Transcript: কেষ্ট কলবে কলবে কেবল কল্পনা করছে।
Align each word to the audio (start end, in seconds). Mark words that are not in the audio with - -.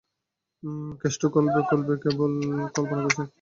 কেষ্ট 1.01 1.21
কলবে 1.33 1.59
কলবে 1.69 1.93
কেবল 2.03 2.31
কল্পনা 2.75 3.01
করছে। 3.05 3.23